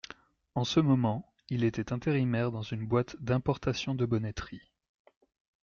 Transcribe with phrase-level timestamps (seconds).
[0.55, 4.71] En ce moment, il était intérimaire dans une boîte d’importation de bonneterie.